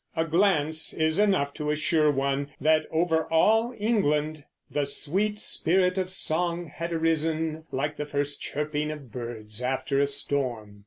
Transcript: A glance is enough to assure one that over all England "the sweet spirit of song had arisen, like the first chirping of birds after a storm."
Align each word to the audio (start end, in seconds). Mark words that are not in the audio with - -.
A 0.15 0.25
glance 0.25 0.93
is 0.93 1.19
enough 1.19 1.53
to 1.53 1.69
assure 1.69 2.09
one 2.11 2.49
that 2.59 2.87
over 2.89 3.25
all 3.25 3.71
England 3.77 4.43
"the 4.67 4.87
sweet 4.87 5.39
spirit 5.39 5.95
of 5.99 6.09
song 6.09 6.65
had 6.65 6.91
arisen, 6.91 7.65
like 7.71 7.97
the 7.97 8.05
first 8.07 8.41
chirping 8.41 8.89
of 8.89 9.11
birds 9.11 9.61
after 9.61 9.99
a 10.01 10.07
storm." 10.07 10.79